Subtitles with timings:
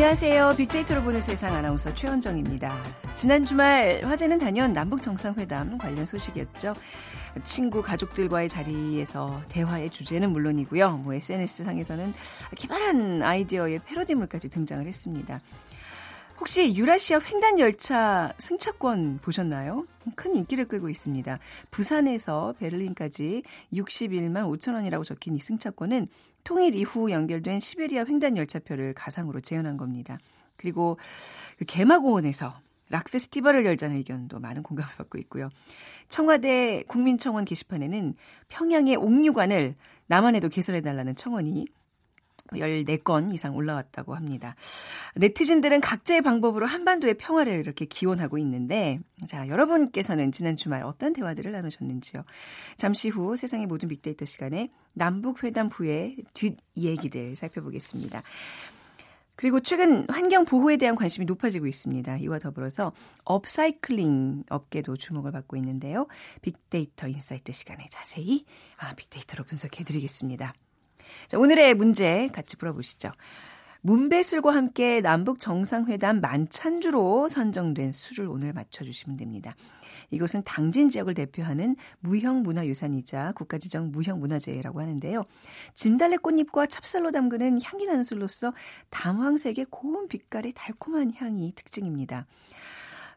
[0.00, 0.54] 안녕하세요.
[0.56, 2.74] 빅데이터로 보는 세상 아나운서 최원정입니다.
[3.16, 6.72] 지난 주말 화제는 단연 남북 정상회담 관련 소식이었죠.
[7.44, 10.96] 친구 가족들과의 자리에서 대화의 주제는 물론이고요.
[10.96, 12.14] 뭐 SNS 상에서는
[12.56, 15.38] 기발한 아이디어의 패러디물까지 등장을 했습니다.
[16.40, 19.84] 혹시 유라시아 횡단 열차 승차권 보셨나요?
[20.16, 21.38] 큰 인기를 끌고 있습니다.
[21.70, 23.42] 부산에서 베를린까지
[23.74, 26.08] 61만 5천 원이라고 적힌 이 승차권은
[26.44, 30.18] 통일 이후 연결된 시베리아 횡단 열차표를 가상으로 재현한 겁니다.
[30.56, 30.98] 그리고
[31.58, 32.54] 그 개마공원에서
[32.90, 35.48] 락 페스티벌을 열자는 의견도 많은 공감을 받고 있고요.
[36.08, 38.14] 청와대 국민청원 게시판에는
[38.48, 39.76] 평양의 옥류관을
[40.06, 41.66] 남한에도 개설해달라는 청원이
[42.52, 44.54] 14건 이상 올라왔다고 합니다.
[45.16, 52.24] 네티즌들은 각자의 방법으로 한반도의 평화를 이렇게 기원하고 있는데, 자, 여러분께서는 지난 주말 어떤 대화들을 나누셨는지요?
[52.76, 58.22] 잠시 후 세상의 모든 빅데이터 시간에 남북회담 후의 뒷 얘기들 살펴보겠습니다.
[59.40, 62.18] 그리고 최근 환경 보호에 대한 관심이 높아지고 있습니다.
[62.18, 62.92] 이와 더불어서
[63.24, 66.08] 업사이클링 업계도 주목을 받고 있는데요.
[66.42, 68.44] 빅데이터 인사이트 시간에 자세히
[68.76, 70.52] 아, 빅데이터로 분석해 드리겠습니다.
[71.28, 73.12] 자, 오늘의 문제 같이 풀어보시죠.
[73.82, 79.56] 문배술과 함께 남북 정상회담 만찬주로 선정된 술을 오늘 맞춰주시면 됩니다.
[80.10, 85.24] 이것은 당진 지역을 대표하는 무형문화유산이자 국가지정 무형문화재라고 하는데요.
[85.74, 88.52] 진달래 꽃잎과 찹쌀로 담그는 향기 나는 술로서
[88.90, 92.26] 담황색의 고운 빛깔의 달콤한 향이 특징입니다.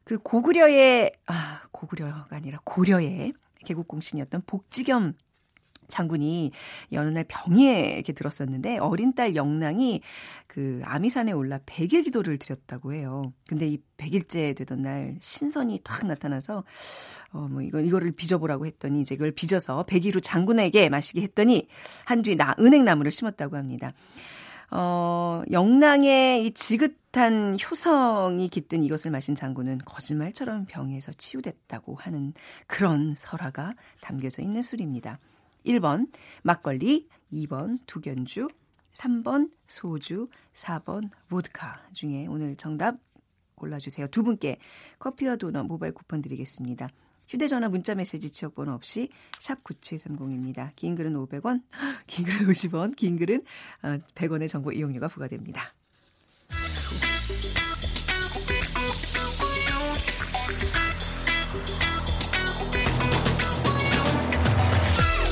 [0.03, 3.33] 그 고구려의 아 고구려가 아니라 고려의
[3.65, 5.13] 개국공신이었던 복지겸
[5.87, 6.51] 장군이
[6.95, 10.01] 어느 날 병에 이렇게 들었었는데 어린 딸 영랑이
[10.47, 13.33] 그 아미산에 올라 백일 기도를 드렸다고 해요.
[13.47, 16.63] 근데 이 백일째 되던 날 신선이 탁 나타나서
[17.31, 21.67] 어 뭐 이거 이거를 빚어보라고 했더니 이제 그걸 빚어서 백일후 장군에게 마시게 했더니
[22.05, 23.93] 한 뒤에 나 은행나무를 심었다고 합니다.
[24.71, 32.33] 어, 영랑의 이 지긋한 효성이 깃든 이것을 마신 장군은 거짓말처럼 병에서 치유됐다고 하는
[32.65, 35.19] 그런 설화가 담겨져 있는 술입니다.
[35.65, 36.11] 1번
[36.43, 38.47] 막걸리, 2번 두견주,
[38.93, 42.97] 3번 소주, 4번 보드카 중에 오늘 정답
[43.55, 44.07] 골라주세요.
[44.07, 44.59] 두 분께
[44.99, 46.89] 커피와 도넛 모바일 쿠폰 드리겠습니다.
[47.27, 49.09] 휴대전화 문자메시지 지역번호 없이
[49.39, 50.75] 샵 9730입니다.
[50.75, 51.63] 긴 글은 500원,
[52.05, 53.43] 긴 글은 50원, 긴 글은
[53.81, 55.73] 100원의 정보 이용료가 부과됩니다.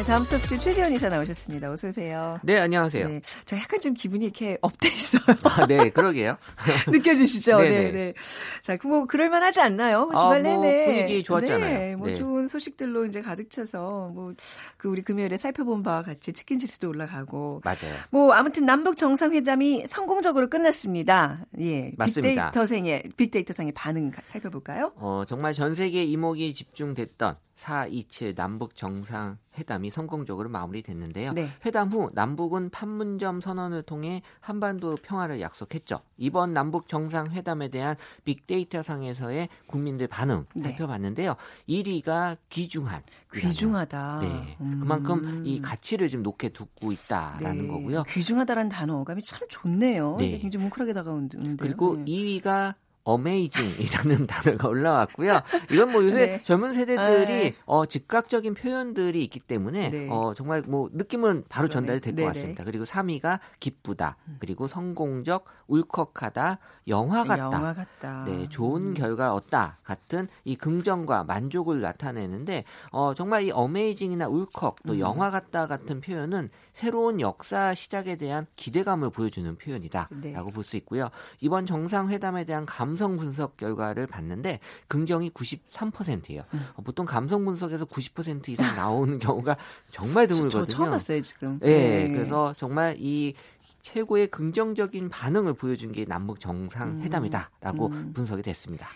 [0.00, 1.70] 네, 다음 소프트 최재원 이사 나오셨습니다.
[1.70, 2.40] 어서 오세요.
[2.42, 3.06] 네, 안녕하세요.
[3.06, 5.36] 네, 자, 약간 좀 기분이 이렇게 up돼 있어요.
[5.44, 6.38] 아, 네, 그러게요.
[6.90, 7.58] 느껴지시죠?
[7.60, 7.90] 네, 네네.
[7.92, 8.14] 네.
[8.62, 10.08] 자, 뭐 그럴만 하지 않나요?
[10.14, 11.78] 아, 주말 뭐 내내 분위기 좋았잖아요.
[11.78, 12.14] 네, 뭐 네.
[12.14, 14.32] 좋은 소식들로 이제 가득 차서 뭐
[14.78, 17.94] 그 우리 금요일에 살펴본 바와 같이 치킨 지수도 올라가고 맞아요.
[18.10, 21.44] 뭐 아무튼 남북 정상회담이 성공적으로 끝났습니다.
[21.60, 22.46] 예, 맞습니다.
[22.46, 24.92] 빅데이터상의 빅데이터상의 반응 가- 살펴볼까요?
[24.96, 31.32] 어, 정말 전 세계 이목이 집중됐던 4.27 남북 정상회담이 성공적으로 마무리됐는데요.
[31.34, 31.50] 네.
[31.66, 36.00] 회담 후 남북은 판문점 선언을 통해 한반도 평화를 약속했죠.
[36.16, 40.62] 이번 남북 정상회담에 대한 빅데이터 상에서의 국민들 반응 네.
[40.64, 41.36] 살펴봤는데요.
[41.68, 43.02] 1위가 귀중한.
[43.34, 44.20] 귀중하다.
[44.22, 44.56] 네.
[44.62, 44.80] 음.
[44.80, 48.04] 그만큼 이 가치를 좀 높게 두고 있다라는 네, 거고요.
[48.04, 50.16] 귀중하다라는 단어 어감이 참 좋네요.
[50.18, 50.38] 네.
[50.38, 51.56] 굉장히 뭉클하게 다가오는데요.
[51.58, 52.04] 그리고 네.
[52.06, 52.74] 2위가
[53.12, 55.40] 어메이징이라는 단어가 올라왔고요.
[55.70, 56.42] 이건 뭐 요새 네.
[56.42, 57.62] 젊은 세대들이 아.
[57.66, 60.08] 어, 즉각적인 표현들이 있기 때문에 네.
[60.10, 61.68] 어, 정말 뭐 느낌은 바로.
[61.70, 62.24] 전달이 될 것.
[62.24, 62.64] 같습니다.
[62.64, 64.16] 그리고 3위가 기쁘다.
[64.40, 66.58] 그리고 성공적, 울컥하다,
[66.88, 67.38] 영화 같다.
[67.44, 68.24] 영화 같다.
[68.26, 68.94] 네, 좋은 음.
[68.94, 74.98] 결과 얻다 같은 이 긍정과 만족을 나타내는데 어, 정말 이 어메이징이나 울컥 또 음.
[74.98, 80.34] 영화 같다 같은 표현은 새로운 역사 시작에 대한 기대감을 보여주는 표현이다라고 네.
[80.54, 81.10] 볼수 있고요.
[81.40, 86.42] 이번 정상회담에 대한 감성 분석 결과를 봤는데 긍정이 93%예요.
[86.54, 86.66] 음.
[86.76, 89.56] 어, 보통 감성 분석에서 90% 이상 나오는 경우가
[89.90, 90.66] 정말 저, 드물거든요.
[90.66, 91.58] 저 처음 봤어요 지금.
[91.60, 93.34] 네, 그래서 정말 이
[93.82, 98.12] 최고의 긍정적인 반응을 보여준 게 남북 정상회담이다라고 음.
[98.12, 98.88] 분석이 됐습니다.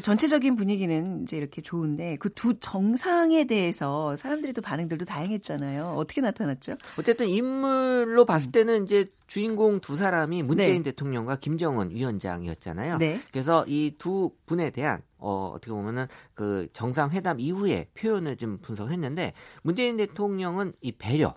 [0.00, 5.94] 전체적인 분위기는 이제 이렇게 좋은데 그 두 정상에 대해서 사람들이 또 반응들도 다양했잖아요.
[5.96, 6.76] 어떻게 나타났죠?
[6.98, 10.90] 어쨌든 인물로 봤을 때는 이제 주인공 두 사람이 문재인 네.
[10.90, 12.98] 대통령과 김정은 위원장이었잖아요.
[12.98, 13.20] 네.
[13.32, 19.96] 그래서 이 두 분에 대한 어, 어떻게 보면은 그 정상회담 이후에 표현을 좀 분석했는데 문재인
[19.96, 21.34] 대통령은 이 배려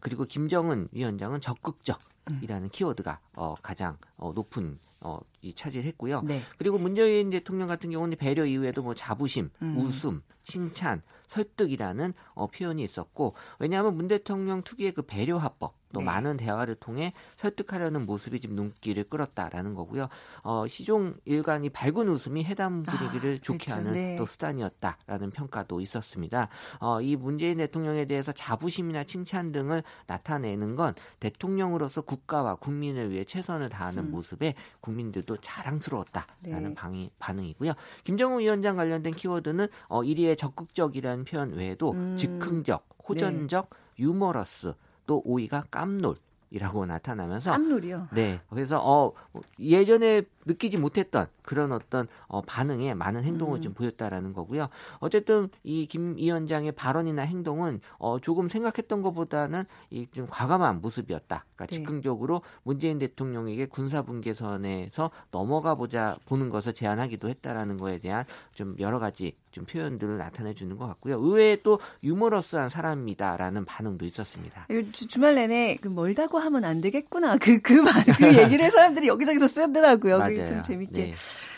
[0.00, 1.98] 그리고 김정은 위원장은 적극적.
[2.40, 6.22] 이라는 키워드가 어, 가장 어, 높은 어, 이 차지했고요.
[6.22, 6.40] 네.
[6.58, 9.76] 그리고 문재인 대통령 같은 경우는 배려 이후에도 뭐 자부심, 음.
[9.76, 16.06] 웃음, 칭찬, 설득이라는 어, 표현이 있었고 왜냐하면 문 대통령 특유의 그 배려 화법 또 네.
[16.06, 20.08] 많은 대화를 통해 설득하려는 모습이 지금 눈길을 끌었다라는 거고요.
[20.42, 23.76] 어, 시종 일관이 밝은 웃음이 회담 분위기를 아, 좋게 그렇죠.
[23.76, 24.16] 하는 네.
[24.16, 26.48] 또 수단이었다라는 평가도 있었습니다.
[26.80, 33.68] 어, 이 문재인 대통령에 대해서 자부심이나 칭찬 등을 나타내는 건 대통령으로서 국가와 국민을 위해 최선을
[33.68, 34.10] 다하는 음.
[34.10, 36.74] 모습에 국민들도 자랑스러웠다라는 네.
[36.74, 37.72] 방이, 반응이고요.
[38.02, 42.16] 김정은 위원장 관련된 키워드는 어, 1위의 적극적이라는 표현 외에도 음.
[42.16, 44.74] 즉흥적, 호전적, 유머러스,
[45.06, 46.16] 또 5위가 깜놀
[46.50, 48.08] 이라고 나타나면서 깜놀이요.
[48.12, 48.40] 네.
[48.48, 49.12] 그래서 어
[49.58, 53.62] 예전에 느끼지 못했던 그런 어떤 어 반응에 많은 행동을 음.
[53.62, 54.68] 좀 보였다라는 거고요.
[54.98, 61.44] 어쨌든 이 김 위원장의 발언이나 행동은 어 조금 생각했던 것보다는 이 좀 과감한 모습이었다.
[61.56, 61.76] 그러니까 네.
[61.76, 68.98] 즉흥적으로 문재인 대통령에게 군사 분계선에서 넘어가 보자 보는 것을 제안하기도 했다라는 거에 대한 좀 여러
[68.98, 71.18] 가지 좀 표현들을 나타내 주는 것 같고요.
[71.20, 74.66] 의외에 또 유머러스한 사람이다라는 반응도 있었습니다.
[74.70, 77.36] 요 주- 주말 내내 그 멀다고 하면 안 되겠구나.
[77.38, 80.18] 그, 그, 말, 그 얘기를 사람들이 여기저기서 쓰더라고요.
[80.36, 80.46] 맞아요.
[80.46, 80.92] 좀 재밌게.
[81.06, 81.14] 네.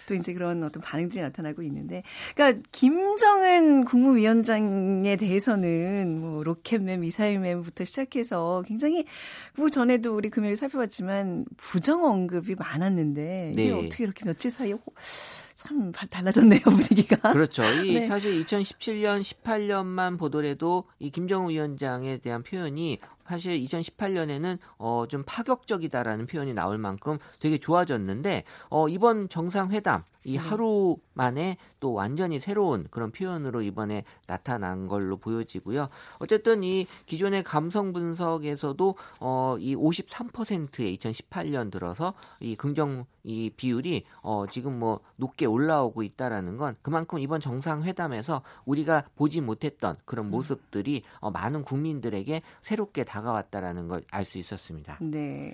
[0.07, 2.03] 또 이제 그런 어떤 반응들이 나타나고 있는데.
[2.37, 9.05] 그러니까 김정은 국무위원장에 대해서는 뭐 로켓맨, 미사일맨부터 시작해서 굉장히
[9.57, 13.73] 뭐 전에도 우리 금요일 살펴봤지만 부정 언급이 많았는데 이게 네.
[13.73, 14.81] 어떻게 이렇게 며칠 사이에 호-
[15.57, 17.17] 참 바- 달라졌네요, 분위기가.
[17.33, 17.65] 그렇죠.
[17.83, 18.07] 이 네.
[18.07, 26.53] 사실 2017년, 18년만 보더라도 이 김정은 위원장에 대한 표현이 사실 2018년에는 어 좀 파격적이다라는 표현이
[26.55, 30.39] 나올 만큼 되게 좋아졌는데 어 이번 정상회담 이 네.
[30.39, 35.89] 하루 만에 또 완전히 새로운 그런 표현으로 이번에 나타난 걸로 보여지고요.
[36.19, 44.47] 어쨌든 이 기존의 감성 분석에서도 어 이 53%의 2018년 들어서 이 긍정 이 비율이 어
[44.49, 51.31] 지금 뭐 높게 올라오고 있다라는 건 그만큼 이번 정상회담에서 우리가 보지 못했던 그런 모습들이 어
[51.31, 54.99] 많은 국민들에게 새롭게 다가왔다라는 걸 알 수 있었습니다.
[55.01, 55.53] 네.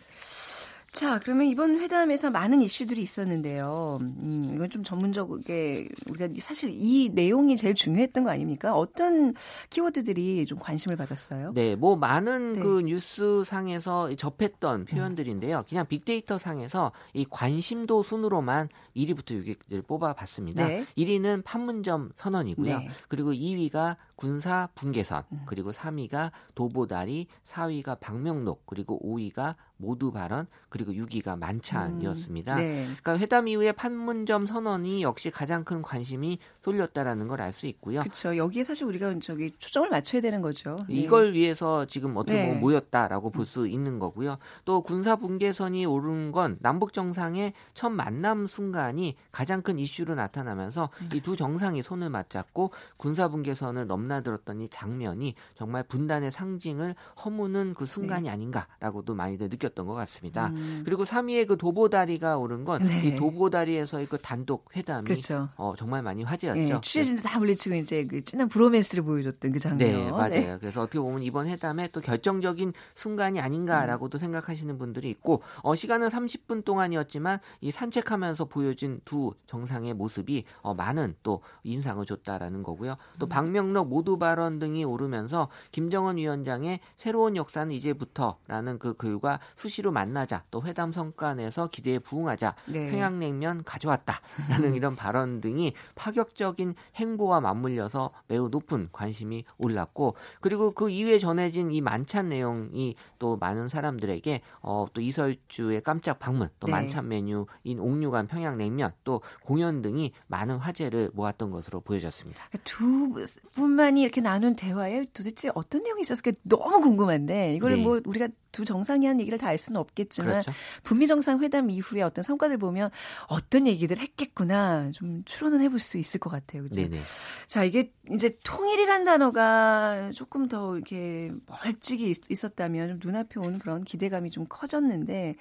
[0.93, 3.97] 자, 그러면 이번 회담에서 많은 이슈들이 있었는데요.
[4.03, 8.77] 음, 이건 좀 전문적이게 우리가 사실 이 내용이 제일 중요했던 거 아닙니까?
[8.77, 9.33] 어떤
[9.71, 11.53] 키워드들이 좀 관심을 받았어요?
[11.55, 12.59] 네, 뭐 많은 네.
[12.59, 12.63] 음.
[12.63, 15.65] 그 뉴스 상에서 접했던 표현들인데요.
[15.67, 20.67] 그냥 빅데이터 상에서 이 관심도 순으로만 1위부터 6위를 뽑아봤습니다.
[20.69, 20.85] 네.
[20.99, 22.79] 1위는 판문점 선언이고요.
[22.79, 22.89] 네.
[23.09, 31.37] 그리고 2위가 군사 분계선, 그리고 3위가 도보다리, 4위가 방명록, 그리고 5위가 모두 발언, 그리고 6위가
[31.37, 32.55] 만찬이었습니다.
[32.55, 32.85] 네.
[32.85, 37.99] 그러니까 회담 이후에 판문점 선언이 역시 가장 큰 관심이 쏠렸다라는 걸 알 수 있고요.
[38.03, 38.37] 그렇죠.
[38.37, 40.77] 여기에 사실 우리가 저기 초점을 맞춰야 되는 거죠.
[40.89, 40.95] 네.
[40.95, 42.47] 이걸 위해서 지금 어떻게 네.
[42.47, 44.39] 보면 모였다라고 볼 수 있는 거고요.
[44.65, 51.09] 또 군사 분계선이 오른 건 남북 정상의 첫 만남 순간이 가장 큰 이슈로 나타나면서 음.
[51.13, 54.12] 이두 정상이 손을 맞잡고 군사 분계선을 넘나
[54.61, 56.95] 이 장면이 정말 분단의 상징을
[57.25, 60.49] 허무는 그 순간이 아닌가라고도 많이들 느꼈던 것 같습니다.
[60.49, 60.61] 네.
[60.61, 63.17] 음, 그리고 3위에 그 도보다리가 오른 건이 네.
[63.17, 65.49] 도보다리에서의 그 단독 회담이 그렇죠.
[65.57, 66.61] 어, 정말 많이 화제였죠.
[66.61, 69.79] 예, 취재진들 다 물리치고 이제 그 진한 브로맨스를 보여줬던 그 장면.
[69.79, 70.59] 네, 맞아요.
[70.59, 76.65] 그래서 어떻게 보면 이번 회담에 또 결정적인 순간이 아닌가라고도 생각하시는 분들이 있고, 어, 시간은 30분
[76.65, 82.97] 동안이었지만 이 산책하면서 보여진 두 정상의 모습이 어, 많은 또 인상을 줬다라는 거고요.
[83.19, 90.45] 또 방명록 모두 발언 등이 오르면서 김정은 위원장의 새로운 역사는 이제부터라는 그 글과 수시로 만나자,
[90.51, 92.91] 또 회담 성과 내서 기대에 부응하자, 네.
[92.91, 101.19] 평양냉면 가져왔다라는 이런 발언 등이 파격적인 행보와 맞물려서 매우 높은 관심이 올랐고 그리고 그 이후에
[101.19, 106.73] 전해진 이 만찬 내용이 또 많은 사람들에게 어, 또 이설주의 깜짝 방문 또 네.
[106.73, 112.49] 만찬 메뉴인 옥류관 평양냉면 또 공연 등이 많은 화제를 모았던 것으로 보여졌습니다.
[112.65, 113.13] 두
[113.55, 117.83] 분만 이 이렇게 나눈 대화에 도대체 어떤 내용이 있었을까 너무 궁금한데 이걸 네.
[117.83, 120.53] 뭐 우리가 두 정상이 한 얘기를 다 알 수는 없겠지만 그렇죠.
[120.83, 122.91] 북미 정상회담 이후에 어떤 성과들 보면
[123.29, 126.63] 어떤 얘기들 했겠구나 좀 추론은 해볼 수 있을 것 같아요.
[126.65, 126.81] 그죠?
[126.83, 126.99] 네네.
[127.47, 133.85] 자 이게 이제 통일이란 단어가 조금 더 이렇게 멀찍이 있- 있었다면 좀 눈앞에 오는 그런
[133.85, 135.37] 기대감이 좀 커졌는데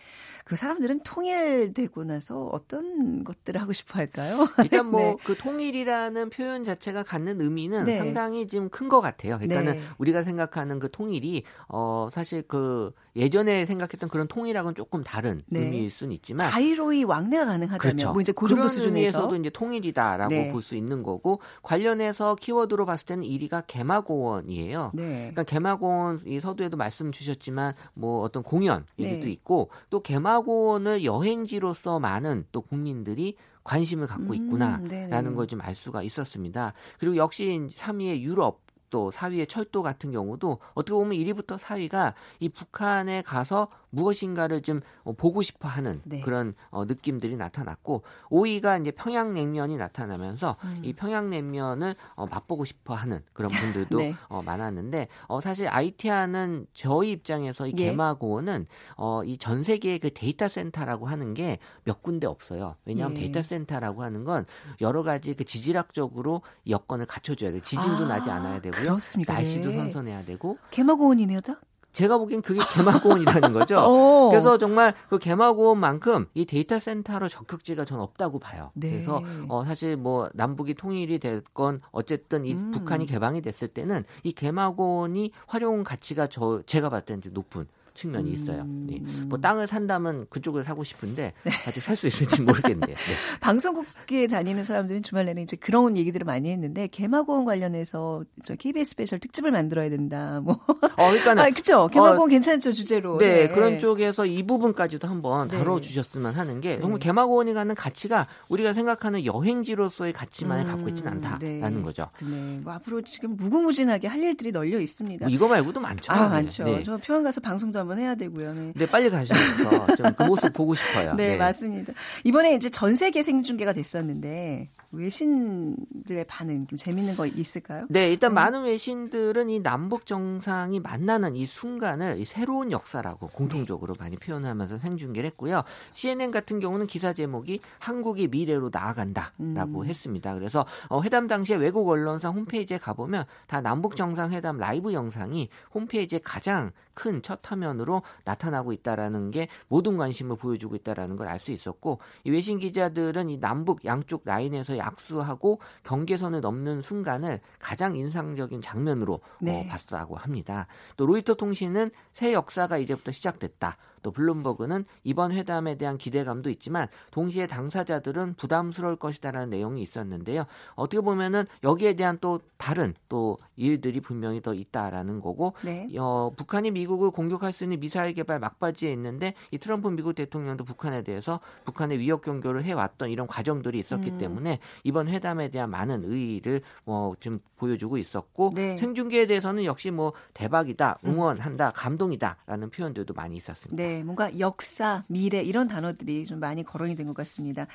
[0.46, 4.46] 그 사람들은 통일되고 나서 어떤 것들을 하고 싶어 할까요?
[4.64, 5.16] 일단 뭐 네.
[5.24, 7.98] 그 통일이라는 표현 자체가 갖는 의미는 네.
[7.98, 9.38] 상당히 지금 큰 것 같아요.
[9.38, 9.82] 그러니까는 네.
[10.00, 15.62] 우리가 생각하는 그 통일이 어 사실 그 예전에 생각했던 그런 통일하고는 조금 다른 네.
[15.62, 18.12] 의미일 수는 있지만 자유로이 왕래가 가능하다면 그렇죠.
[18.12, 20.52] 뭐 이제 그 정도 그런 수준에서 의미에서도 이제 통일이다라고 네.
[20.52, 24.92] 볼수 있는 거고 관련해 북한에서 키워드로 봤을 때는 1위가 개마고원이에요.
[24.94, 25.04] 네.
[25.32, 29.32] 그러니까 개마고원 이 서두에도 말씀 주셨지만 뭐 어떤 공연 얘기도 네.
[29.32, 35.34] 있고 또 개마고원을 여행지로서 많은 또 국민들이 관심을 갖고 음, 있구나라는 네네.
[35.34, 36.74] 걸좀 알 수가 있었습니다.
[37.00, 43.22] 그리고 역시 3위의 유럽 또 4위의 철도 같은 경우도 어떻게 보면 1위부터 4위가 이 북한에
[43.22, 46.22] 가서 무엇인가를 좀 어, 보고 싶어 하는 네.
[46.22, 50.82] 그런 어, 느낌들이 나타났고 5위가 이제 평양냉면이 나타나면서 음.
[50.84, 54.16] 이 평양냉면을 어, 맛보고 싶어 하는 그런 분들도 네.
[54.30, 57.86] 어, 많았는데 어, 사실 IT하는 저희 입장에서 이 예.
[57.92, 58.66] 개마고는
[58.98, 62.76] 어, 이 전 세계의 그 데이터 센터라고 하는 게 몇 군데 없어요.
[62.86, 63.22] 왜냐하면 예.
[63.22, 64.46] 데이터 센터라고 하는 건
[64.82, 67.60] 여러 가지 그 지질학적으로 여건을 갖춰줘야 돼.
[67.62, 68.82] 지진도 아, 나지 않아야 되고요.
[68.82, 69.34] 그렇습니까?
[69.34, 69.76] 날씨도 네.
[69.78, 71.60] 선선해야 되고 개마고원이네요, 다?
[71.94, 73.76] 제가 보기엔 그게 개마고원이라는 거죠.
[73.80, 74.30] 어.
[74.30, 78.72] 그래서 정말 그 개마고원만큼 이 데이터 센터로 적격지가 전 없다고 봐요.
[78.74, 78.92] 네.
[78.92, 82.72] 그래서 어 사실 뭐 남북이 통일이 됐건 어쨌든 이 음.
[82.72, 88.30] 북한이 개방이 됐을 때는 이 개마고원이 활용 가치가 저 제가 봤을 때는 좀 높은 측면이
[88.32, 88.62] 있어요.
[88.64, 88.88] 음.
[88.90, 89.02] 네.
[89.26, 91.34] 뭐 땅을 산다면 그쪽을 사고 싶은데
[91.68, 92.96] 아직 살 수 있을지 모르겠네요.
[92.96, 92.96] 네.
[93.42, 99.20] 방송국에 다니는 사람들은 주말 내내 이제 그런 얘기들을 많이 했는데 개마고원 관련해서 저 KBS 스페셜
[99.20, 100.42] 특집을 만들어야 된다.
[100.44, 100.56] 뭐.
[100.56, 101.88] 어, 그러니까는 아, 그쵸.
[101.92, 103.18] 개마고원 괜찮죠, 주제로.
[103.20, 105.58] 네, 그런 쪽에서 이 부분까지도 한번 네.
[105.58, 106.82] 다뤄주셨으면 하는 게 네.
[106.82, 111.82] 정말 개마고원이 갖는 가치가 우리가 생각하는 여행지로서의 가치만을 음, 갖고 있지는 않다라는 네.
[111.84, 112.08] 거죠.
[112.22, 112.60] 네.
[112.64, 115.26] 뭐 앞으로 지금 무궁무진하게 할 일들이 널려 있습니다.
[115.28, 116.12] 뭐 이거 말고도 많죠.
[116.12, 116.30] 아, 네.
[116.30, 116.64] 많죠.
[116.64, 116.84] 네.
[116.84, 118.54] 저 평양 가서 방송도 한번 해야 되고요.
[118.54, 118.74] 네.
[118.76, 121.14] 네, 빨리 가셔서 좀 그 모습 보고 싶어요.
[121.18, 121.94] 네, 맞습니다.
[122.24, 127.86] 이번에 이제 전 세계 생중계가 됐었는데 외신들의 반응 좀 재밌는 거 있을까요?
[127.90, 128.12] 네, 음.
[128.12, 134.78] 일단 많은 외신들은 이 남북 정상이 만나는 이 순간을 이 새로운 역사라고 공통적으로 많이 표현하면서
[134.78, 135.64] 생중계를 했고요.
[135.94, 139.86] CNN 같은 경우는 기사 제목이 한국이 미래로 나아간다라고 음.
[139.86, 140.34] 했습니다.
[140.34, 146.20] 그래서 어, 회담 당시에 외국 언론사 홈페이지에 가보면 다 남북 정상 회담 라이브 영상이 홈페이지에
[146.24, 152.00] 가장 큰 첫 화면으로 나타나고 있다라는 게 모든 관심을 보여주고 있다라는 걸 알 수 있었고
[152.24, 159.66] 이 외신 기자들은 이 남북 양쪽 라인에서 약수하고 경계선을 넘는 순간을 가장 인상적인 장면으로 네.
[159.66, 160.68] 어, 봤다고 합니다.
[160.98, 163.78] 또 로이터 통신은 새 역사가 이제부터 시작됐다.
[164.02, 170.46] 또 블룸버그는 이번 회담에 대한 기대감도 있지만 동시에 당사자들은 부담스러울 것이다라는 내용이 있었는데요.
[170.76, 175.88] 어떻게 보면은 여기에 대한 또 다른 또 일들이 분명히 더 있다라는 거고 네.
[175.98, 181.02] 어, 북한이 미국을 공격할 수 있는 미사일 개발 막바지에 있는데 이 트럼프 미국 대통령도 북한에
[181.04, 184.18] 대해서 북한의 위협 경고를 해왔던 이런 과정들이 있었기 음.
[184.18, 188.78] 때문에 이번 회담에 대한 많은 의의를 뭐좀 보여주고 있었고 네.
[188.78, 193.82] 생중계에 대해서는 역시 뭐 대박이다, 응원한다, 감동이다라는 표현들도 많이 있었습니다.
[193.82, 197.68] 네, 뭔가 역사, 미래 이런 단어들이 좀 많이 거론이 된 것 같습니다.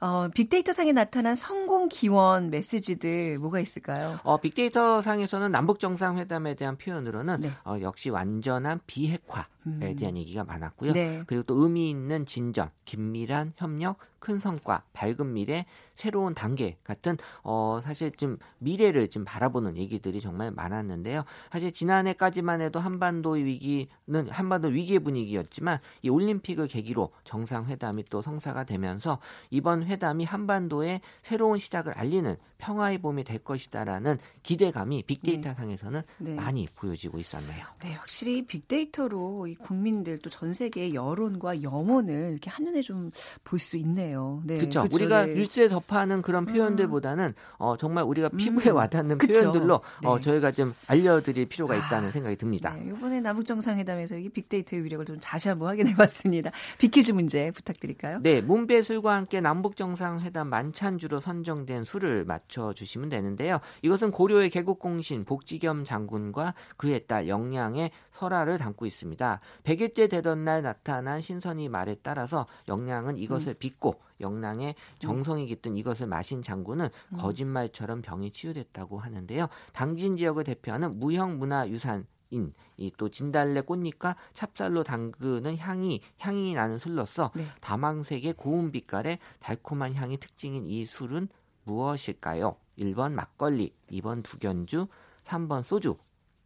[0.00, 4.18] 어, 빅데이터 상에 나타난 성공 기원 메시지들 뭐가 있을까요?
[4.22, 7.50] 어, 빅데이터 상에서는 남북 정상회담에 대한 표현으로는 네.
[7.64, 9.96] 어, 역시 완전한 비핵화에 음.
[9.96, 10.92] 대한 얘기가 많았고요.
[10.92, 11.22] 네.
[11.26, 17.80] 그리고 또 의미 있는 진전, 긴밀한 협력, 큰 성과, 밝은 미래, 새로운 단계 같은 어
[17.82, 21.24] 사실 좀 미래를 좀 바라보는 얘기들이 정말 많았는데요.
[21.52, 23.86] 사실 지난해까지만 해도 한반도 위기는
[24.28, 29.18] 한반도 위기의 분위기였지만 이 올림픽을 계기로 정상회담이 또 성사가 되면서
[29.50, 36.34] 이번 회담이 한반도의 새로운 시작을 알리는 평화의 봄이 될 것이다라는 기대감이 빅데이터 상에서는 네.
[36.34, 37.64] 많이 보여지고 있었네요.
[37.80, 43.10] 네, 확실히 빅데이터로 이 국민들 또 전 세계의 여론과 영혼을 이렇게 한눈에 좀
[43.44, 44.40] 볼 수 있네요.
[44.44, 44.86] 네, 그렇죠.
[44.92, 45.34] 우리가 네.
[45.34, 49.40] 뉴스에 접하는 그런 표현들보다는 어, 정말 우리가 피부에 음, 와닿는 그쵸.
[49.50, 50.22] 표현들로 어, 네.
[50.22, 52.74] 저희가 좀 알려드릴 필요가 있다는 생각이 듭니다.
[52.74, 56.50] 네, 이번에 남북 정상회담에서 이 빅데이터의 위력을 좀 다시 한번 확인해봤습니다.
[56.78, 58.20] 빅퀴즈 문제 부탁드릴까요?
[58.22, 63.60] 네, 문배술과 함께 남북 정상회담 만찬주로 선정된 술을 맞춰 주시면 되는데요.
[63.82, 69.40] 이것은 고려의 개국공신 복지겸 장군과 그의 딸 영량의 설화를 담고 있습니다.
[69.64, 76.42] 100일째 되던 날 나타난 신선이 말에 따라서 영량은 이것을 빚고 영랑의 정성이 깃든 이것을 마신
[76.42, 76.88] 장군은
[77.18, 79.48] 거짓말처럼 병이 치유됐다고 하는데요.
[79.72, 86.78] 당진 지역을 대표하는 무형 문화유산 인, 이 또 진달래 꽃잎과 찹쌀로 담그는 향이 향이 나는
[86.78, 87.46] 술로서 네.
[87.60, 91.28] 다망색의 고운 빛깔의 달콤한 향이 특징인 이 술은
[91.64, 92.56] 무엇일까요?
[92.78, 94.88] 1번 막걸리, 2번 두견주,
[95.24, 95.96] 3번 소주,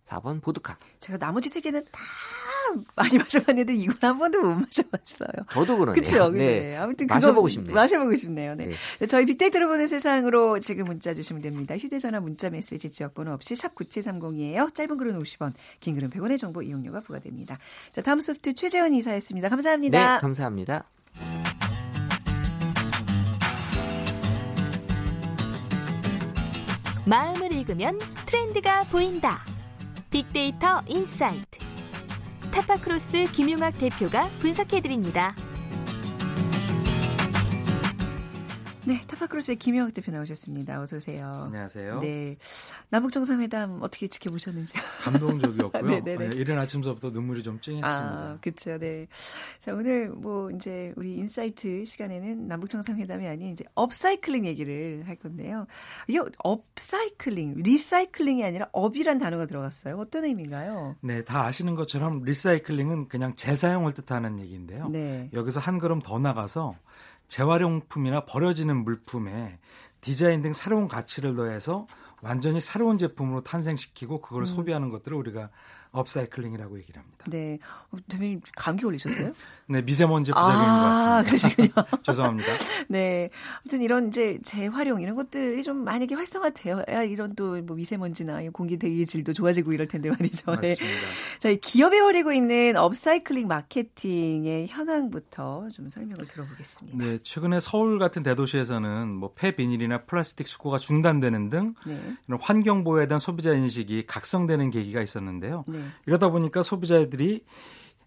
[0.06, 0.76] 4번 보드카.
[1.00, 2.00] 제가 나머지 세 개는 다
[2.96, 5.46] 많이 마셔봤는데 이건 한 번도 못 마셔봤어요.
[5.50, 5.94] 저도 그러네요.
[5.94, 6.30] 그렇죠.
[6.30, 6.60] 네.
[6.60, 6.76] 네.
[6.76, 7.74] 아무튼 마셔보고 그거 싶네요.
[7.74, 8.54] 마셔보고 싶네요.
[8.54, 8.70] 네.
[8.98, 9.06] 네.
[9.06, 11.76] 저희 빅데이터로 보는 세상으로 지금 문자 주시면 됩니다.
[11.76, 14.74] 휴대전화 문자 메시지 지역번호 없이 샵 9730이에요.
[14.74, 17.58] 짧은 글은 50원, 긴 글은 100원의 정보 이용료가 부과됩니다.
[17.92, 19.48] 자, 다음 소프트 최재원 이사였습니다.
[19.48, 20.14] 감사합니다.
[20.14, 20.84] 네, 감사합니다.
[27.04, 29.44] 마음을 읽으면 트렌드가 보인다.
[30.10, 31.71] 빅데이터 인사이트.
[32.52, 35.35] 타파크로스 김용학 대표가 분석해드립니다.
[38.84, 40.80] 네, 타파크로스의 김용학 대표 나오셨습니다.
[40.80, 41.30] 어서 오세요.
[41.46, 42.00] 안녕하세요.
[42.00, 42.36] 네,
[42.88, 44.74] 남북 정상회담 어떻게 지켜보셨는지.
[45.02, 45.82] 감동적이었고요.
[45.82, 46.16] 네네네.
[46.30, 47.88] 네, 이른 아침서부터 눈물이 좀 찡했습니다.
[47.88, 48.78] 아, 그렇죠.
[48.78, 49.06] 네.
[49.60, 55.66] 자, 오늘 뭐 이제 우리 인사이트 시간에는 남북 정상회담이 아닌 이제 업사이클링 얘기를 할 건데요.
[56.08, 59.96] 이게 업사이클링, 리사이클링이 아니라 up이란 단어가 들어갔어요.
[59.96, 60.96] 어떤 의미인가요?
[61.02, 64.88] 네, 다 아시는 것처럼 리사이클링은 그냥 재사용을 뜻하는 얘기인데요.
[64.88, 65.30] 네.
[65.32, 66.74] 여기서 한 걸음 더 나가서
[67.28, 69.58] 재활용품이나 버려지는 물품에
[70.00, 71.86] 디자인 등 새로운 가치를 더해서
[72.20, 74.46] 완전히 새로운 제품으로 탄생시키고 그걸 음.
[74.46, 75.50] 소비하는 것들을 우리가
[75.92, 77.25] 업사이클링이라고 얘기를 합니다.
[77.28, 77.58] 네.
[77.90, 79.32] 어, 대표님 감기 걸리셨어요?
[79.68, 81.22] 네, 미세먼지 부작용인 것 아, 같습니다.
[81.68, 81.68] 그러시군요.
[82.02, 82.49] 죄송합니다.
[82.88, 83.30] 네.
[83.61, 88.76] 아무튼 이런 이제 재활용 이런 것들이 좀 만약에 활성화되어야 이런 또 뭐 미세먼지나 이 공기
[88.78, 90.56] 대기의 질도 좋아지고 이럴 텐데 말이죠.
[90.56, 90.70] 네.
[90.70, 91.06] 맞습니다.
[91.38, 96.99] 자, 이 기업이 벌이고 있는 업사이클링 마케팅의 현황부터 좀 설명을 들어보겠습니다.
[96.99, 101.99] 네, 최근에 서울 같은 대도시에서는 뭐 폐비닐이나 플라스틱 수거가 중단되는 등 네.
[102.26, 105.64] 이런 환경 보호에 대한 소비자 인식이 각성되는 계기가 있었는데요.
[105.68, 105.81] 네.
[106.06, 107.44] 이러다 보니까 소비자들이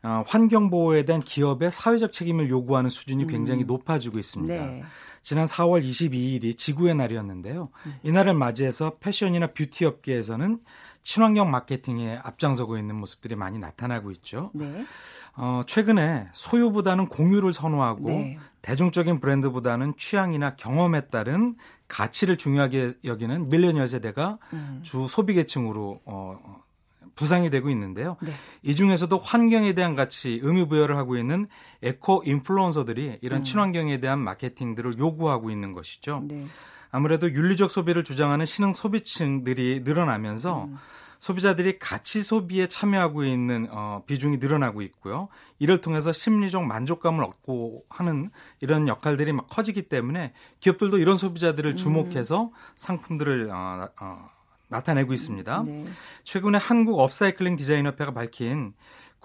[0.03, 4.53] 어, 환경 보호에 대한 기업의 사회적 책임을 요구하는 수준이 굉장히 높아지고 있습니다.
[4.53, 4.83] 네.
[5.23, 7.69] 지난 4월 22일이 지구의 날이었는데요.
[8.03, 10.59] 이날을 맞이해서 패션이나 뷰티 업계에서는
[11.01, 14.51] 친환경 마케팅에 앞장서고 있는 모습들이 많이 나타나고 있죠.
[14.53, 14.85] 네.
[15.35, 18.39] 어, 최근에 소유보다는 공유를 선호하고 네.
[18.61, 21.55] 대중적인 브랜드보다는 취향이나 경험에 따른
[21.87, 24.81] 가치를 중요하게 여기는 밀레니얼 세대가 음.
[24.83, 26.63] 주 소비 계층으로 어, 어,
[27.15, 28.17] 부상이 되고 있는데요.
[28.21, 28.31] 네.
[28.61, 31.47] 이 중에서도 환경에 대한 가치 의미 부여를 하고 있는
[31.81, 33.43] 에코 인플루언서들이 이런 음.
[33.43, 36.23] 친환경에 대한 마케팅들을 요구하고 있는 것이죠.
[36.27, 36.45] 네.
[36.91, 40.77] 아무래도 윤리적 소비를 주장하는 신흥 소비층들이 늘어나면서 음.
[41.19, 45.27] 소비자들이 가치 소비에 참여하고 있는 어, 비중이 늘어나고 있고요.
[45.59, 51.75] 이를 통해서 심리적 만족감을 얻고 하는 이런 역할들이 막 커지기 때문에 기업들도 이런 소비자들을 음.
[51.75, 54.29] 주목해서 상품들을 어, 어,
[54.67, 55.63] 나타내고 있습니다.
[55.65, 55.85] 네.
[56.23, 58.73] 최근에 한국 업사이클링 디자인협회가 밝힌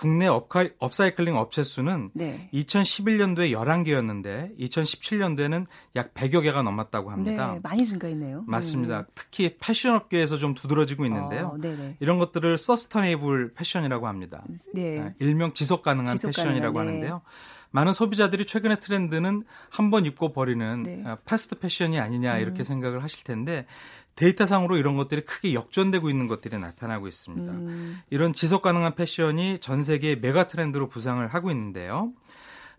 [0.00, 2.48] 국내 업카, 업사이클링 업체 수는 네.
[2.55, 7.53] 2011년도에 11개였는데 2017년도에는 약 100여 개가 넘었다고 합니다.
[7.53, 8.44] 네, 많이 증가했네요.
[8.46, 9.07] 맞습니다.
[9.14, 11.55] 특히 패션 업계에서 좀 두드러지고 있는데요.
[11.55, 11.94] 어.
[12.00, 14.42] 이런 것들을 sustainable 패션이라고 합니다.
[14.72, 15.00] 네.
[15.00, 17.07] 아, 일명 지속 가능한 지속 패션이라고 가능한, 네.
[17.07, 17.22] 하는데요.
[17.72, 21.02] 많은 소비자들이 최근의 트렌드는 한 번 입고 버리는 네.
[21.06, 23.66] 아, 패스트 패션이 아니냐 이렇게 생각을 하실 텐데
[24.16, 27.52] 데이터상으로 이런 것들이 크게 역전되고 있는 것들이 나타나고 있습니다.
[27.52, 32.12] 음, 이런 지속 가능한 패션이 전 세계의 메가 트렌드로 부상을 하고 있는데요.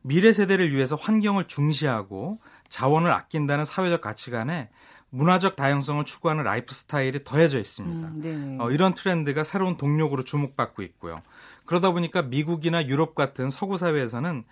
[0.03, 4.69] 미래 세대를 위해서 환경을 중시하고 자원을 아낀다는 사회적 가치관에
[5.09, 8.07] 문화적 다양성을 추구하는 라이프 스타일이 더해져 있습니다.
[8.07, 8.57] 음, 네.
[8.63, 11.21] 어, 이런 트렌드가 새로운 동력으로 주목받고 있고요.
[11.65, 14.43] 그러다 보니까 미국이나 유럽 같은 서구 사회에서는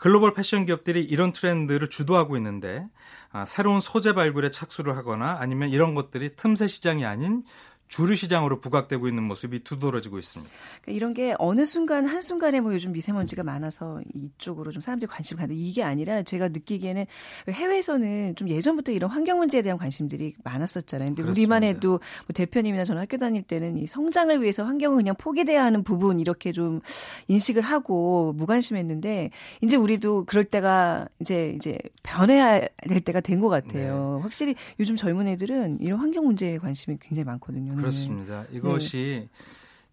[0.00, 2.88] 글로벌 패션 기업들이 이런 트렌드를 주도하고 있는데
[3.32, 7.44] 아, 새로운 소재 발굴에 착수를 하거나 아니면 이런 것들이 틈새 시장이 아닌
[7.90, 10.50] 주류 시장으로 부각되고 있는 모습이 두드러지고 있습니다.
[10.82, 15.40] 그러니까 이런 게 어느 순간 한 순간에 뭐 요즘 미세먼지가 많아서 이쪽으로 좀 사람들이 관심을
[15.40, 17.04] 갖는 이게 아니라 제가 느끼기에는
[17.48, 21.08] 해외에서는 좀 예전부터 이런 환경 문제에 대한 관심들이 많았었잖아요.
[21.16, 21.66] 근데 우리만 그렇습니다.
[21.66, 26.20] 해도 뭐 대표님이나 저는 학교 다닐 때는 이 성장을 위해서 환경을 그냥 포기돼야 하는 부분
[26.20, 26.80] 이렇게 좀
[27.26, 29.30] 인식을 하고 무관심했는데
[29.62, 34.16] 이제 우리도 그럴 때가 이제 이제 변해야 될 때가 된 것 같아요.
[34.18, 34.22] 네.
[34.22, 37.79] 확실히 요즘 젊은 애들은 이런 환경 문제에 관심이 굉장히 많거든요.
[37.80, 37.82] 네.
[37.82, 38.44] 그렇습니다.
[38.52, 39.28] 이것이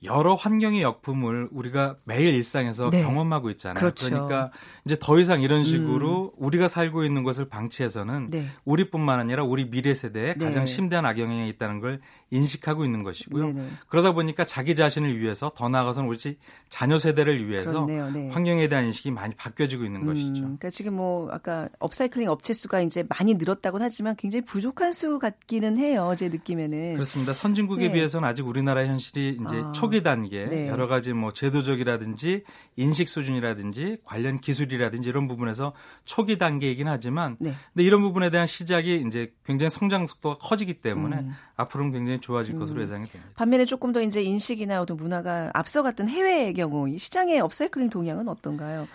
[0.04, 3.02] 여러 환경의 역품을 우리가 매일 일상에서 네.
[3.02, 3.80] 경험하고 있잖아요.
[3.80, 4.10] 그렇죠.
[4.10, 4.52] 러니까
[4.86, 8.46] 이제 더 이상 이런 식으로 우리가 살고 있는 것을 방치해서는 네.
[8.64, 10.46] 우리뿐만 아니라 우리 미래 세대에 네.
[10.46, 13.46] 가장 심대한 악영향이 있다는 걸 인식하고 있는 것이고요.
[13.46, 13.68] 네네.
[13.88, 16.38] 그러다 보니까 자기 자신을 위해서 더 나아가서는 우리 집
[16.70, 17.86] 자녀 세대를 위해서.
[17.86, 18.30] 네.
[18.30, 20.42] 환경에 대한 인식이 많이 바뀌어지고 있는 음, 것이죠.
[20.42, 25.78] 그러니까 지금 뭐 아까 업사이클링 업체 수가 이제 많이 늘었다고 하지만 굉장히 부족한 수 같기는
[25.78, 26.14] 해요.
[26.18, 26.94] 제 느낌에는.
[26.94, 27.34] 그렇습니다.
[27.34, 27.94] 선진국에 네.
[27.94, 30.68] 비해서는 아직 우리나라의 현실이 이제 아, 초기 단계 네.
[30.68, 32.44] 여러 가지 뭐 제도적이라든지
[32.76, 35.74] 인식 수준이라든지 관련 기술이라든지 이런 부분에서
[36.06, 37.54] 초기 단계이긴 하지만 네.
[37.74, 41.32] 근데 이런 부분에 대한 시작이 이제 굉장히 성장 속도가 커지기 때문에 음.
[41.56, 43.34] 앞으로는 굉장히 좋아질 것으로 예상이 됩니다.
[43.36, 48.88] 반면에 조금 더 이제 인식이나 어떤 문화가 앞서갔던 해외의 경우 이 시장의 업사이클링 동향은 어떤가요?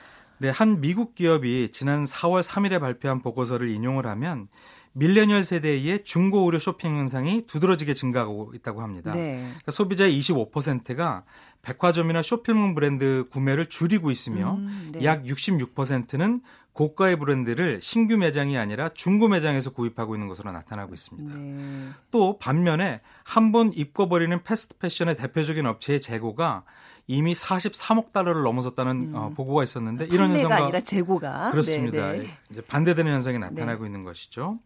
[0.42, 4.48] 네, 한 미국 기업이 지난 4월 3일에 발표한 보고서를 인용을 하면
[4.94, 9.12] 밀레니얼 세대의 중고 의류 쇼핑 현상이 두드러지게 증가하고 있다고 합니다.
[9.12, 9.38] 네.
[9.44, 11.24] 그러니까 소비자의 25%가
[11.62, 15.04] 백화점이나 쇼핑몰 브랜드 구매를 줄이고 있으며 음, 네.
[15.04, 21.34] 약 66%는 고가의 브랜드를 신규 매장이 아니라 중고 매장에서 구입하고 있는 것으로 나타나고 있습니다.
[21.36, 21.88] 네.
[22.10, 26.64] 또 반면에 한 번 입고버리는 패스트 패션의 대표적인 업체의 재고가
[27.06, 29.14] 이미 43억 달러를 넘어섰다는 음.
[29.14, 32.12] 어, 보고가 있었는데 이런 현상과 아니라 재고가 그렇습니다.
[32.12, 32.28] 네네.
[32.50, 33.88] 이제 반대되는 현상이 나타나고 네.
[33.88, 34.58] 있는 것이죠.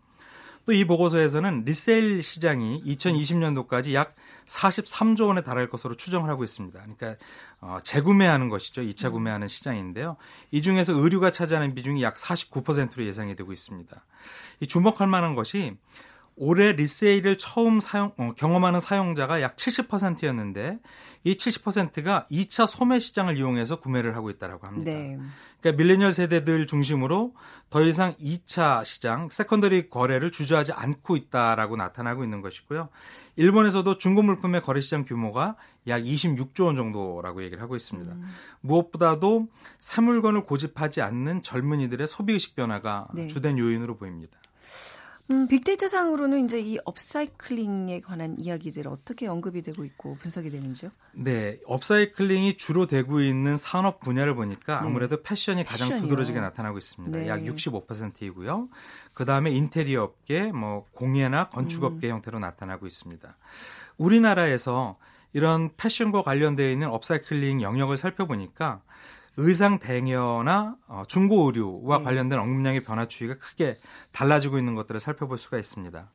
[0.66, 6.78] 또 이 보고서에서는 리세일 시장이 2020년도까지 약 43조 원에 달할 것으로 추정을 하고 있습니다.
[6.78, 7.16] 그러니까
[7.60, 8.82] 어, 재구매하는 것이죠.
[8.82, 10.16] 2차 구매하는 시장인데요.
[10.50, 14.04] 이 중에서 의류가 차지하는 비중이 약 49%로 예상이 되고 있습니다.
[14.60, 15.76] 이 주목할 만한 것이
[16.36, 20.78] 올해 리세일을 처음 사용 어, 경험하는 사용자가 약 70%였는데
[21.24, 24.92] 이 70%가 2차 소매 시장을 이용해서 구매를 하고 있다라고 합니다.
[24.92, 25.18] 네.
[25.60, 27.34] 그러니까 밀레니얼 세대들 중심으로
[27.70, 32.90] 더 이상 2차 시장, secondary 거래를 주저하지 않고 있다라고 나타나고 있는 것이고요.
[33.36, 35.56] 일본에서도 중고 물품의 거래 시장 규모가
[35.88, 38.12] 약 26조 원 정도라고 얘기를 하고 있습니다.
[38.12, 38.28] 음.
[38.60, 43.26] 무엇보다도 새 물건을 고집하지 않는 젊은이들의 소비 의식 변화가 네.
[43.26, 44.38] 주된 요인으로 보입니다.
[45.30, 50.90] 음, 빅데이터 상으로는 이제 이 업사이클링에 관한 이야기들 어떻게 언급이 되고 있고 분석이 되는지요?
[51.12, 54.86] 네, 업사이클링이 주로 되고 있는 산업 분야를 보니까 네.
[54.86, 55.22] 아무래도 네.
[55.24, 56.08] 패션이 가장 패션이요.
[56.08, 57.18] 두드러지게 나타나고 있습니다.
[57.18, 57.28] 네.
[57.28, 58.68] 약 65%이고요.
[59.14, 62.12] 그 다음에 인테리어 업계, 뭐 공예나 건축업계 음.
[62.12, 63.36] 형태로 나타나고 있습니다.
[63.98, 64.96] 우리나라에서
[65.32, 68.80] 이런 패션과 관련되어 있는 업사이클링 영역을 살펴보니까
[69.36, 72.04] 의상 대여나 어, 중고 의류와 네.
[72.04, 73.76] 관련된 언급량의 변화 추이가 크게
[74.12, 76.10] 달라지고 있는 것들을 살펴볼 수가 있습니다.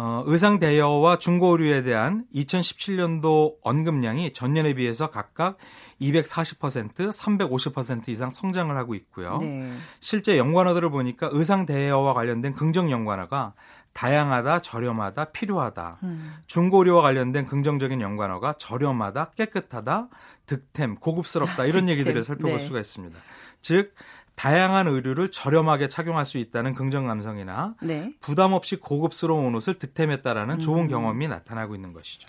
[0.00, 5.56] 어, 의상 대여와 중고 의류에 대한 2017년도 언급량이 전년에 비해서 각각
[6.00, 9.38] 240%, 350% 이상 성장을 하고 있고요.
[9.40, 9.72] 네.
[9.98, 13.54] 실제 연관어들을 보니까 의상 대여와 관련된 긍정 연관어가
[13.98, 15.98] 다양하다, 저렴하다, 필요하다.
[16.04, 16.32] 음.
[16.46, 20.08] 중고리와 관련된 긍정적인 연관어가 저렴하다, 깨끗하다,
[20.46, 21.88] 득템, 고급스럽다 이런 득템.
[21.88, 22.58] 얘기들을 살펴볼 네.
[22.60, 23.18] 수가 있습니다.
[23.60, 23.94] 즉
[24.36, 28.14] 다양한 의류를 저렴하게 착용할 수 있다는 긍정 감성이나 네.
[28.20, 30.88] 부담 없이 고급스러운 옷을 득템했다라는 좋은 음.
[30.88, 32.28] 경험이 나타나고 있는 것이죠.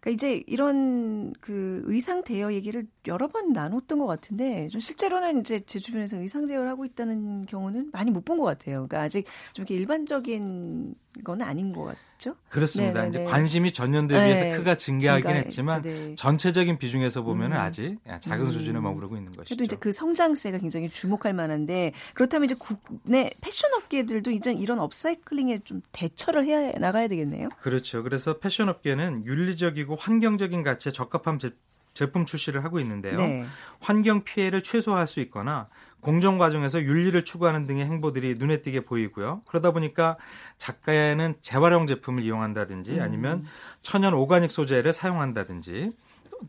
[0.00, 5.60] 그러니까 이제 이런 그 의상 대여 얘기를 여러 번 나눴던 것 같은데 좀 실제로는 이제
[5.66, 8.86] 제 주변에서 의상 대여를 하고 있다는 경우는 많이 못 본 것 같아요.
[8.88, 10.94] 그러니까 아직 좀 이렇게 일반적인
[11.24, 12.36] 건 아닌 것 같죠?
[12.48, 13.00] 그렇습니다.
[13.02, 13.08] 네네네.
[13.08, 14.56] 이제 관심이 전년도에 비해서 네.
[14.56, 16.14] 크가 증가하긴 했지만 네.
[16.14, 17.60] 전체적인 비중에서 보면 은 음.
[17.60, 18.50] 아직 작은 음.
[18.52, 19.54] 수준에 머무르고 있는 것이죠.
[19.54, 25.60] 그래도 이제 그 성장세가 굉장히 주목할 만한데 그렇다면 이제 국내 패션 업계들도 이제 이런 업사이클링에
[25.64, 27.48] 좀 대처를 해야 나가야 되겠네요.
[27.60, 28.02] 그렇죠.
[28.02, 31.50] 그래서 패션 업계는 윤리적이고 환경적인 가치에 적합한 제,
[31.92, 33.16] 제품 출시를 하고 있는데요.
[33.16, 33.44] 네.
[33.80, 35.68] 환경 피해를 최소화할 수 있거나
[36.00, 39.42] 공정 과정에서 윤리를 추구하는 등의 행보들이 눈에 띄게 보이고요.
[39.46, 40.16] 그러다 보니까
[40.58, 43.02] 작가에는 재활용 제품을 이용한다든지 음.
[43.02, 43.44] 아니면
[43.82, 45.92] 천연 오가닉 소재를 사용한다든지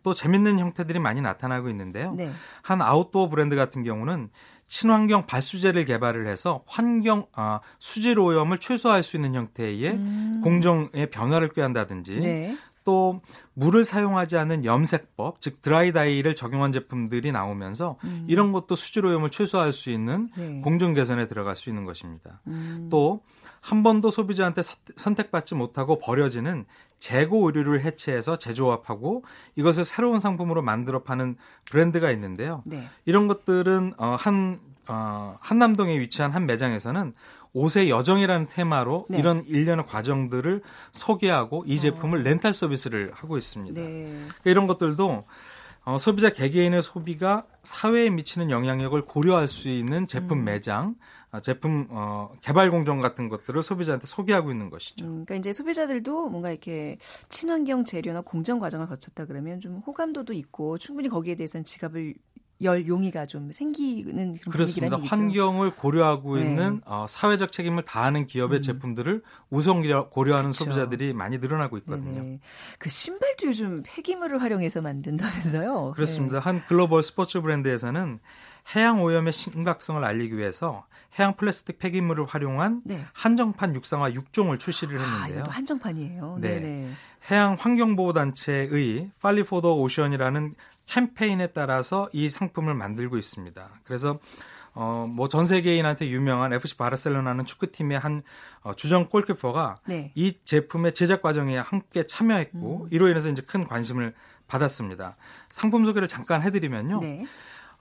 [0.04, 2.14] 또 재밌는 형태들이 많이 나타나고 있는데요.
[2.14, 2.32] 네.
[2.62, 4.30] 한 아웃도어 브랜드 같은 경우는
[4.68, 10.42] 친환경 발수제를 개발을 해서 환경 아, 수질 오염을 최소화할 수 있는 형태의 음.
[10.42, 12.58] 공정의 변화를 꾀한다든지 네.
[12.84, 13.22] 또
[13.54, 18.26] 물을 사용하지 않는 염색법, 즉 드라이다이를 적용한 제품들이 나오면서 음.
[18.28, 20.62] 이런 것도 수질 오염을 최소화할 수 있는 네.
[20.62, 22.42] 공정 개선에 들어갈 수 있는 것입니다.
[22.48, 22.88] 음.
[22.90, 24.62] 또한 번도 소비자한테
[24.96, 26.66] 선택받지 못하고 버려지는
[27.00, 29.24] 재고 의류를 해체해서 재조합하고
[29.56, 32.64] 이것을 새로운 상품으로 만들어 파는 브랜드가 있는데요.
[32.66, 32.88] 네.
[33.06, 37.14] 이런 것들은 어, 한 어, 한남동에 위치한 한 매장에서는
[37.54, 39.20] 옷의 여정이라는 테마로 네.
[39.20, 40.62] 이런 일련의 과정들을
[40.92, 42.24] 소개하고 이 제품을 어.
[42.24, 43.80] 렌탈 서비스를 하고 있습니다.
[43.80, 44.04] 네.
[44.06, 45.24] 그러니까 이런 것들도
[45.84, 50.46] 어, 소비자 개개인의 소비가 사회에 미치는 영향력을 고려할 수 있는 제품 음.
[50.46, 50.96] 매장,
[51.32, 55.06] 어, 제품 어, 개발 공정 같은 것들을 소비자한테 소개하고 있는 것이죠.
[55.06, 56.98] 음, 그러니까 이제 소비자들도 뭔가 이렇게
[57.30, 62.14] 친환경 재료나 공정 과정을 거쳤다 그러면 좀 호감도도 있고 충분히 거기에 대해서는 지갑을
[62.64, 64.98] 열 용의가 좀 생기는 그런 그렇습니다.
[65.02, 66.44] 환경을 고려하고 네.
[66.44, 68.62] 있는 어, 사회적 책임을 다하는 기업의 음.
[68.62, 70.66] 제품들을 우선 고려하는 그렇죠.
[70.66, 72.22] 소비자들이 많이 늘어나고 있거든요.
[72.22, 72.40] 네네.
[72.80, 75.94] 그 신발도 요즘 폐기물을 활용해서 만든다면서요?
[75.96, 76.40] 그렇습니다.
[76.40, 76.44] 네.
[76.44, 78.20] 한 글로벌 스포츠 브랜드에서는
[78.76, 80.86] 해양 오염의 심각성을 알리기 위해서
[81.20, 83.04] 해양 플라스틱 폐기물을 활용한 네.
[83.14, 85.44] 한정판 육상화 6종을 출시를 아, 했는데요.
[85.46, 86.38] 아, 한정판이에요.
[86.40, 86.60] 네.
[86.60, 86.92] 네네.
[87.32, 90.54] 해양 환경보호 단체의 팔리 포더 오션이라는
[90.86, 93.70] 캠페인에 따라서 이 상품을 만들고 있습니다.
[93.84, 94.20] 그래서
[94.74, 98.24] 어, 뭐 전 세계인한테 유명한 FC 바르셀로나는 축구팀의 한
[98.62, 100.14] 어, 주전 골키퍼가 네.
[100.16, 102.88] 이 제품의 제작 과정에 함께 참여했고 음.
[102.90, 104.14] 이로 인해서 이제 큰 관심을
[104.48, 105.18] 받았습니다.
[105.50, 107.00] 상품 소개를 잠깐 해드리면요.
[107.02, 107.22] 네.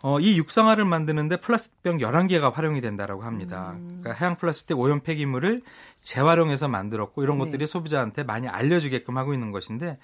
[0.03, 3.73] 어, 이 육상화를 만드는데 플라스틱병 11개가 활용이 된다라고 합니다.
[3.77, 4.01] 음.
[4.01, 5.61] 그러니까 해양 플라스틱 오염 폐기물을
[6.03, 7.45] 재활용해서 만들었고 이런 네.
[7.45, 9.99] 것들이 소비자한테 많이 알려지게끔 하고 있는 것인데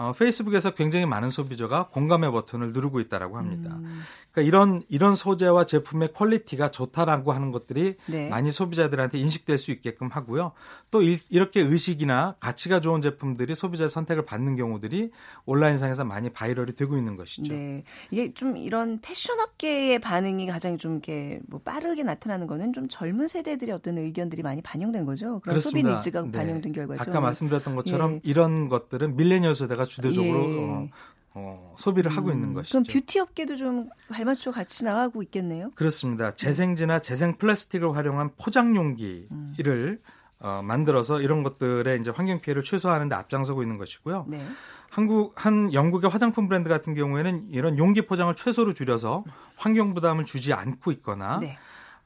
[0.00, 3.76] 어, 페이스북에서 굉장히 많은 소비자가 공감의 버튼을 누르고 있다라고 합니다.
[3.76, 4.00] 음.
[4.32, 8.30] 그러니까 이런 이런 소재와 제품의 quality가 좋다라고 하는 것들이 네.
[8.30, 10.52] 많이 소비자들한테 인식될 수 있게끔 하고요.
[10.90, 15.10] 또 이, 렇게 의식이나 가치가 좋은 제품들이 소비자의 선택을 받는 경우들이
[15.44, 17.52] 온라인상에서 많이 viral이 되고 있는 것이죠.
[17.52, 17.84] 네.
[18.10, 23.74] 이게 좀 이런 패션업계의 반응이 가장 좀 이렇게 뭐 빠르게 나타나는 거는 좀 젊은 세대들의
[23.74, 25.40] 어떤 의견들이 많이 반영된 거죠.
[25.40, 25.90] 그런 그렇습니다.
[25.90, 26.30] 소비 needs가 네.
[26.30, 27.02] 반영된 결과죠.
[27.02, 28.20] 아까 말씀드렸던 것처럼 예.
[28.24, 30.58] 이런 것들은 밀레니얼 세대가 주도적으로 예.
[30.58, 30.88] 어,
[31.34, 32.82] 어, 소비를 음, 하고 있는 것이죠.
[32.82, 35.70] 그럼 뷰티 업계도 좀 발맞춰 같이 나가고 있겠네요.
[35.74, 36.34] 그렇습니다.
[36.34, 39.98] 재생지나 재생 플라스틱을 활용한 포장 용기를 음.
[40.42, 44.24] 어, 만들어서 이런 것들의 이제 환경 피해를 최소화하는 데 앞장서고 있는 것이고요.
[44.28, 44.42] 네.
[44.88, 49.24] 한국 한 영국의 화장품 브랜드 같은 경우에는 이런 용기 포장을 최소로 줄여서
[49.56, 51.58] 환경 부담을 주지 않고 있거나 네.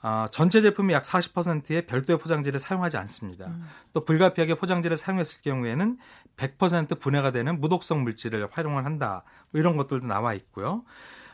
[0.04, 3.46] 어, 전체 제품의 약 40%의 별도의 포장지를 사용하지 않습니다.
[3.46, 3.64] 음.
[3.94, 5.96] 또 불가피하게 포장지를 사용했을 경우에는
[6.36, 9.24] 100% 분해가 되는 무독성 물질을 활용을 한다.
[9.50, 10.84] 뭐 이런 것들도 나와 있고요.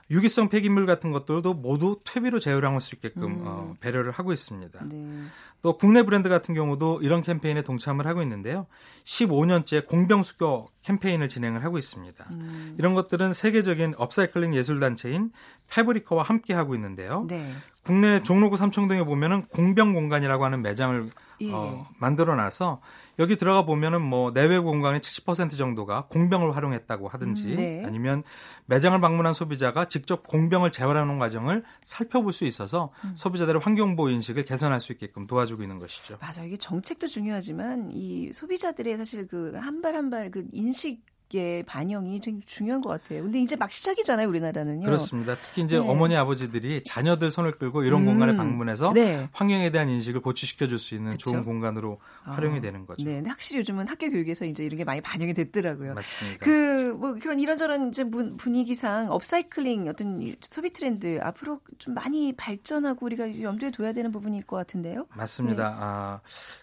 [0.08, 3.42] 유기성 폐기물 같은 것들도 모두 퇴비로 재활용할 수 있게끔 음.
[3.44, 4.86] 어, 배려를 하고 있습니다.
[4.86, 5.24] 네.
[5.62, 8.68] 또 국내 브랜드 같은 경우도 이런 캠페인에 동참을 하고 있는데요.
[9.02, 12.26] 15년째 공병수교 캠페인을 진행을 하고 있습니다.
[12.30, 12.74] 음.
[12.78, 15.30] 이런 것들은 세계적인 업사이클링 예술단체인
[15.70, 17.26] 패브리커와 함께 하고 있는데요.
[17.28, 17.48] 네.
[17.84, 21.08] 국내 종로구 삼청동에 보면은 공병 공간이라고 하는 매장을
[21.42, 21.50] 예.
[21.52, 22.82] 어, 만들어 놔서
[23.18, 27.82] 여기 들어가 보면은 뭐 내외 공간의 70% 정도가 공병을 활용했다고 하든지 음, 네.
[27.86, 28.22] 아니면
[28.66, 33.12] 매장을 방문한 소비자가 직접 공병을 재활하는 과정을 살펴볼 수 있어서 음.
[33.16, 36.18] 소비자들의 환경보호 인식을 개선할 수 있게끔 도와주고 있는 것이죠.
[36.20, 36.44] 맞아.
[36.44, 41.02] 이게 정책도 중요하지만 이 소비자들의 사실 그 한 발 한 발 그 인식 인식
[41.32, 43.22] 의 반영이 좀 중요한 것 같아요.
[43.22, 44.84] 근데 이제 막 시작이잖아요, 우리나라는요.
[44.84, 45.34] 그렇습니다.
[45.36, 45.88] 특히 이제 네.
[45.88, 48.06] 어머니 아버지들이 자녀들 손을 끌고 이런 음.
[48.06, 49.28] 공간에 방문해서 네.
[49.32, 51.30] 환경에 대한 인식을 고취시켜 줄 수 있는 그쵸?
[51.30, 52.32] 좋은 공간으로 아.
[52.32, 53.04] 활용이 되는 거죠.
[53.04, 55.94] 네, 확실히 요즘은 학교 교육에서 이제 이런 게 많이 반영이 됐더라고요.
[55.94, 56.44] 맞습니다.
[56.44, 63.40] 그 뭐 그런 이런저런 이제 분위기상 업사이클링 어떤 소비 트렌드 앞으로 좀 많이 발전하고 우리가
[63.40, 65.06] 염두에 둬야 되는 부분일 것 같은데요.
[65.14, 65.70] 맞습니다.
[65.70, 65.76] 네.
[65.78, 66.20] 아,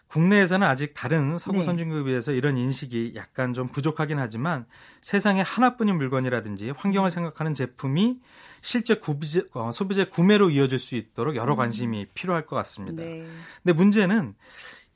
[0.08, 1.64] 국내에서는 아직 다른 서구 네.
[1.64, 4.57] 선진국에 비해서 이런 인식이 약간 좀 부족하긴 하지만
[5.02, 8.20] 세상에 하나뿐인 물건이라든지 환경을 생각하는 제품이
[8.62, 11.58] 실제 구비제, 어, 소비재 구매로 이어질 수 있도록 여러 음.
[11.58, 12.06] 관심이 음.
[12.14, 13.04] 필요할 것 같습니다.
[13.04, 13.26] 네.
[13.64, 14.36] 근데 문제는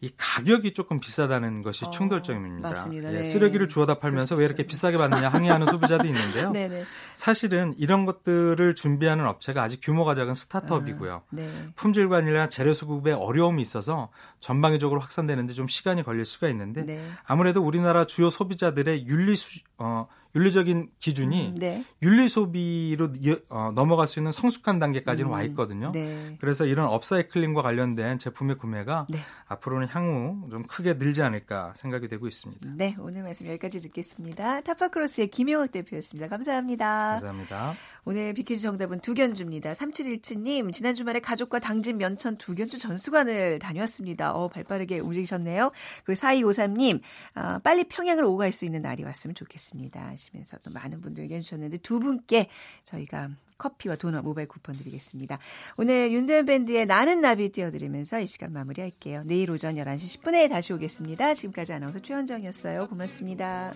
[0.03, 2.69] 이 가격이 조금 비싸다는 것이 어, 충돌점입니다.
[2.69, 3.13] 맞습니다.
[3.13, 3.23] 예, 네.
[3.23, 6.51] 쓰레기를 주워다 팔면서 왜 이렇게 비싸게 받느냐 항의하는 소비자도 있는데요.
[7.13, 11.13] 사실은 이런 것들을 준비하는 업체가 아직 규모가 작은 스타트업이고요.
[11.13, 11.47] 아, 네.
[11.75, 14.09] 품질 관리나 재료 수급에 어려움이 있어서
[14.39, 17.07] 전방위적으로 확산되는데 좀 시간이 걸릴 수가 있는데 네.
[17.23, 21.83] 아무래도 우리나라 주요 소비자들의 윤리 수, 어, 윤리적인 기준이 음, 네.
[22.01, 23.09] 윤리 소비로
[23.49, 25.91] 어, 넘어갈 수 있는 성숙한 단계까지는 음, 와 있거든요.
[25.91, 26.37] 네.
[26.39, 29.19] 그래서 이런 업사이클링과 관련된 제품의 구매가 네.
[29.47, 32.69] 앞으로는 향후 좀 크게 늘지 않을까 생각이 되고 있습니다.
[32.75, 34.61] 네, 오늘 말씀 여기까지 듣겠습니다.
[34.61, 36.27] 타파크로스의 김용학 대표였습니다.
[36.27, 37.11] 감사합니다.
[37.11, 37.75] 감사합니다.
[38.05, 39.73] 오늘 비키즈 정답은 두 견주입니다.
[39.73, 44.33] 3717님, 지난 주말에 가족과 당진 면천 두 견주 전수관을 다녀왔습니다.
[44.33, 45.71] 어, 발 빠르게 움직이셨네요.
[46.03, 47.01] 그리고 4253님,
[47.35, 50.01] 어, 빨리 평양을 오고 갈수 있는 날이 왔으면 좋겠습니다.
[50.07, 52.47] 하시면서 또 많은 분들 의견 주셨는데 두 분께
[52.83, 53.29] 저희가
[53.61, 55.37] 커피와 도넛 모바일 쿠폰 드리겠습니다.
[55.77, 59.23] 오늘 윤도현 밴드의 나는 나비 띄워드리면서 이 시간 마무리할게요.
[59.25, 61.35] 내일 오전 11시 10분에 다시 오겠습니다.
[61.35, 62.87] 지금까지 아나운서 최현정이었어요.
[62.87, 63.73] 고맙습니다.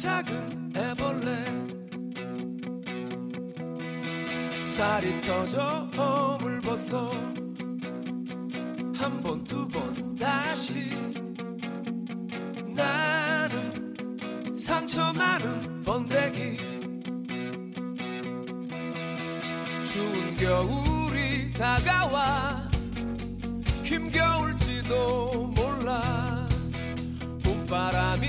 [0.00, 1.26] 작은 애벌레.
[4.64, 7.10] 쌀이 터져 허물 벗어.
[8.94, 10.90] 한 번 두 번 다시.
[12.76, 16.58] 나는 상처 많은 번데기.
[19.84, 22.70] 추운 겨울이 다가와.
[23.82, 26.46] 힘겨울지도 몰라.
[27.42, 28.26] 봄바람이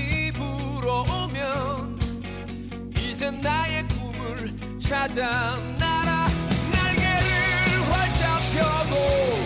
[3.20, 6.28] 그 나의 꿈을 찾아 날아
[6.72, 9.39] 날개를 활짝 펴고